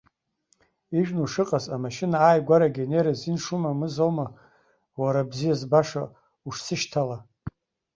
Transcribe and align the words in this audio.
Ижәны 0.97 1.19
ушыҟаз, 1.25 1.65
амашьына 1.75 2.17
ааигәарагьы 2.21 2.83
анеира 2.85 3.11
азин 3.15 3.37
шумамызоума, 3.43 4.25
уара, 4.99 5.29
бзиа 5.29 5.55
збаша, 5.59 6.03
ушсышьҭала? 6.47 7.17